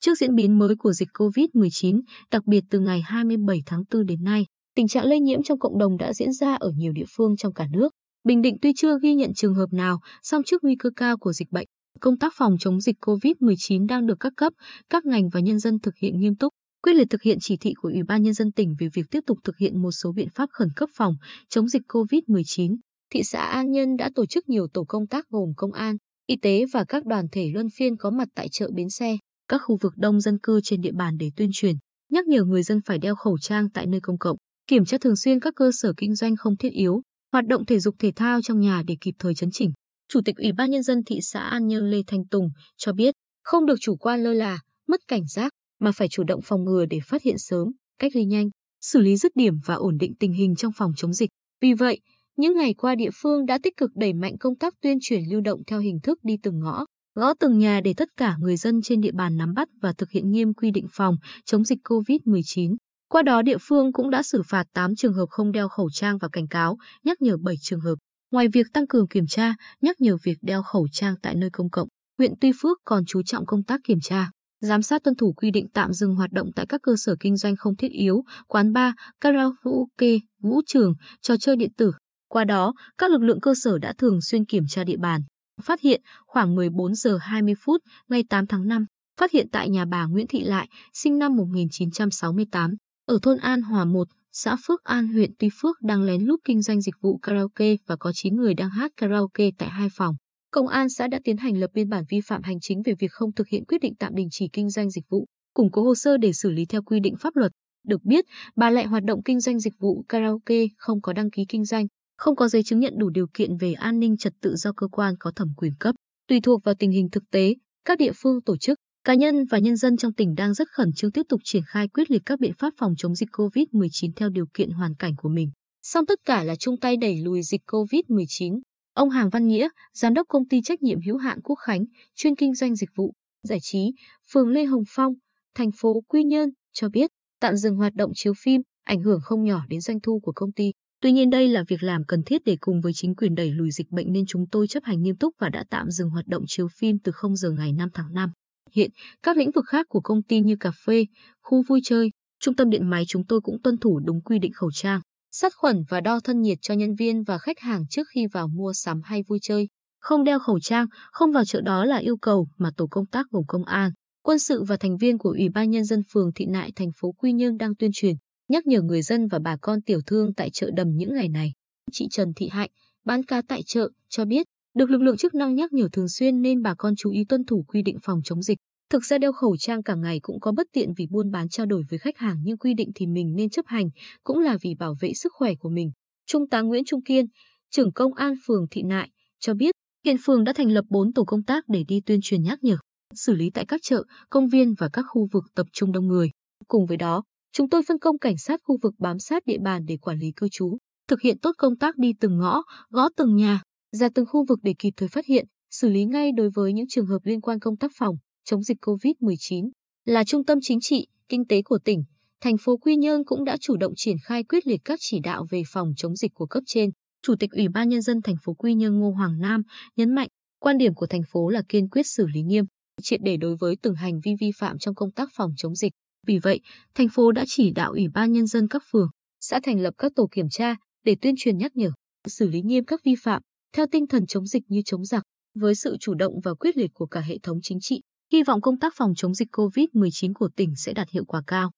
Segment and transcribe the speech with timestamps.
[0.00, 2.00] Trước diễn biến mới của dịch COVID-19,
[2.30, 5.78] đặc biệt từ ngày 27 tháng 4 đến nay, tình trạng lây nhiễm trong cộng
[5.78, 7.92] đồng đã diễn ra ở nhiều địa phương trong cả nước.
[8.24, 11.32] Bình Định tuy chưa ghi nhận trường hợp nào, song trước nguy cơ cao của
[11.32, 11.66] dịch bệnh,
[12.00, 14.52] công tác phòng chống dịch COVID-19 đang được các cấp,
[14.90, 17.72] các ngành và nhân dân thực hiện nghiêm túc, quyết liệt thực hiện chỉ thị
[17.82, 20.28] của Ủy ban Nhân dân tỉnh về việc tiếp tục thực hiện một số biện
[20.34, 21.14] pháp khẩn cấp phòng
[21.48, 22.76] chống dịch COVID-19.
[23.10, 25.96] Thị xã An Nhân đã tổ chức nhiều tổ công tác gồm công an,
[26.26, 29.16] y tế và các đoàn thể luân phiên có mặt tại chợ bến xe,
[29.48, 31.76] các khu vực đông dân cư trên địa bàn để tuyên truyền,
[32.10, 35.16] nhắc nhở người dân phải đeo khẩu trang tại nơi công cộng, kiểm tra thường
[35.16, 37.02] xuyên các cơ sở kinh doanh không thiết yếu,
[37.32, 39.72] hoạt động thể dục thể thao trong nhà để kịp thời chấn chỉnh.
[40.08, 43.14] Chủ tịch Ủy ban Nhân dân thị xã An Nhơn Lê Thanh Tùng cho biết,
[43.42, 46.86] không được chủ quan lơ là, mất cảnh giác, mà phải chủ động phòng ngừa
[46.86, 47.68] để phát hiện sớm,
[47.98, 51.12] cách ly nhanh, xử lý dứt điểm và ổn định tình hình trong phòng chống
[51.12, 51.30] dịch.
[51.60, 52.00] Vì vậy,
[52.36, 55.40] những ngày qua địa phương đã tích cực đẩy mạnh công tác tuyên truyền lưu
[55.40, 56.84] động theo hình thức đi từng ngõ,
[57.18, 60.10] gõ từng nhà để tất cả người dân trên địa bàn nắm bắt và thực
[60.10, 62.76] hiện nghiêm quy định phòng chống dịch COVID-19.
[63.08, 66.18] Qua đó địa phương cũng đã xử phạt 8 trường hợp không đeo khẩu trang
[66.18, 67.94] và cảnh cáo, nhắc nhở 7 trường hợp.
[68.30, 71.70] Ngoài việc tăng cường kiểm tra, nhắc nhở việc đeo khẩu trang tại nơi công
[71.70, 74.30] cộng, huyện Tuy Phước còn chú trọng công tác kiểm tra,
[74.60, 77.36] giám sát tuân thủ quy định tạm dừng hoạt động tại các cơ sở kinh
[77.36, 81.92] doanh không thiết yếu, quán bar, karaoke, vũ trường, trò chơi điện tử.
[82.28, 85.20] Qua đó, các lực lượng cơ sở đã thường xuyên kiểm tra địa bàn,
[85.62, 88.86] phát hiện khoảng 14 giờ 20 phút ngày 8 tháng 5,
[89.20, 92.74] phát hiện tại nhà bà Nguyễn Thị Lại, sinh năm 1968,
[93.06, 96.62] ở thôn An Hòa 1, xã Phước An huyện Tuy Phước đang lén lút kinh
[96.62, 100.14] doanh dịch vụ karaoke và có 9 người đang hát karaoke tại hai phòng.
[100.50, 103.12] Công an xã đã tiến hành lập biên bản vi phạm hành chính về việc
[103.12, 105.94] không thực hiện quyết định tạm đình chỉ kinh doanh dịch vụ, củng cố hồ
[105.94, 107.52] sơ để xử lý theo quy định pháp luật.
[107.86, 108.24] Được biết,
[108.56, 111.86] bà lại hoạt động kinh doanh dịch vụ karaoke không có đăng ký kinh doanh,
[112.18, 114.88] không có giấy chứng nhận đủ điều kiện về an ninh trật tự do cơ
[114.88, 115.94] quan có thẩm quyền cấp.
[116.28, 119.58] Tùy thuộc vào tình hình thực tế, các địa phương tổ chức, cá nhân và
[119.58, 122.40] nhân dân trong tỉnh đang rất khẩn trương tiếp tục triển khai quyết liệt các
[122.40, 125.50] biện pháp phòng chống dịch COVID-19 theo điều kiện hoàn cảnh của mình.
[125.82, 128.60] Song tất cả là chung tay đẩy lùi dịch COVID-19.
[128.94, 132.36] Ông Hàng Văn Nghĩa, giám đốc công ty trách nhiệm hữu hạn Quốc Khánh, chuyên
[132.36, 133.12] kinh doanh dịch vụ,
[133.42, 133.92] giải trí,
[134.32, 135.12] phường Lê Hồng Phong,
[135.54, 139.44] thành phố Quy Nhơn cho biết, tạm dừng hoạt động chiếu phim, ảnh hưởng không
[139.44, 140.72] nhỏ đến doanh thu của công ty.
[141.00, 143.70] Tuy nhiên đây là việc làm cần thiết để cùng với chính quyền đẩy lùi
[143.70, 146.42] dịch bệnh nên chúng tôi chấp hành nghiêm túc và đã tạm dừng hoạt động
[146.46, 148.30] chiếu phim từ 0 giờ ngày 5 tháng 5.
[148.72, 148.90] Hiện,
[149.22, 151.04] các lĩnh vực khác của công ty như cà phê,
[151.42, 152.10] khu vui chơi,
[152.40, 155.00] trung tâm điện máy chúng tôi cũng tuân thủ đúng quy định khẩu trang,
[155.32, 158.48] sát khuẩn và đo thân nhiệt cho nhân viên và khách hàng trước khi vào
[158.48, 159.68] mua sắm hay vui chơi.
[160.00, 163.26] Không đeo khẩu trang, không vào chợ đó là yêu cầu mà tổ công tác
[163.30, 163.90] gồm công an,
[164.22, 167.12] quân sự và thành viên của Ủy ban Nhân dân phường Thị Nại thành phố
[167.12, 168.16] Quy Nhơn đang tuyên truyền,
[168.48, 171.52] nhắc nhở người dân và bà con tiểu thương tại chợ đầm những ngày này.
[171.92, 172.70] Chị Trần Thị Hạnh,
[173.04, 176.42] bán cá tại chợ, cho biết, được lực lượng chức năng nhắc nhở thường xuyên
[176.42, 178.58] nên bà con chú ý tuân thủ quy định phòng chống dịch.
[178.90, 181.66] Thực ra đeo khẩu trang cả ngày cũng có bất tiện vì buôn bán trao
[181.66, 183.90] đổi với khách hàng nhưng quy định thì mình nên chấp hành,
[184.24, 185.90] cũng là vì bảo vệ sức khỏe của mình.
[186.26, 187.26] Trung tá Nguyễn Trung Kiên,
[187.70, 189.10] trưởng công an phường Thị Nại,
[189.40, 192.42] cho biết hiện phường đã thành lập 4 tổ công tác để đi tuyên truyền
[192.42, 192.76] nhắc nhở,
[193.14, 196.30] xử lý tại các chợ, công viên và các khu vực tập trung đông người.
[196.68, 197.22] Cùng với đó,
[197.52, 200.32] chúng tôi phân công cảnh sát khu vực bám sát địa bàn để quản lý
[200.36, 200.78] cư trú,
[201.08, 204.58] thực hiện tốt công tác đi từng ngõ, gõ từng nhà, ra từng khu vực
[204.62, 207.58] để kịp thời phát hiện, xử lý ngay đối với những trường hợp liên quan
[207.58, 209.70] công tác phòng chống dịch COVID-19.
[210.04, 212.04] Là trung tâm chính trị, kinh tế của tỉnh,
[212.40, 215.46] thành phố Quy Nhơn cũng đã chủ động triển khai quyết liệt các chỉ đạo
[215.50, 216.90] về phòng chống dịch của cấp trên.
[217.22, 219.62] Chủ tịch Ủy ban Nhân dân thành phố Quy Nhơn Ngô Hoàng Nam
[219.96, 220.28] nhấn mạnh,
[220.58, 222.64] quan điểm của thành phố là kiên quyết xử lý nghiêm,
[223.02, 225.92] triệt để đối với từng hành vi vi phạm trong công tác phòng chống dịch.
[226.26, 226.60] Vì vậy,
[226.94, 229.08] thành phố đã chỉ đạo Ủy ban Nhân dân các phường,
[229.40, 231.90] xã thành lập các tổ kiểm tra để tuyên truyền nhắc nhở,
[232.28, 233.42] xử lý nghiêm các vi phạm,
[233.72, 235.22] theo tinh thần chống dịch như chống giặc,
[235.54, 238.00] với sự chủ động và quyết liệt của cả hệ thống chính trị.
[238.32, 241.70] Hy vọng công tác phòng chống dịch COVID-19 của tỉnh sẽ đạt hiệu quả cao.